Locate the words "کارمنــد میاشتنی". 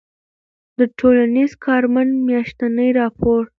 1.65-2.89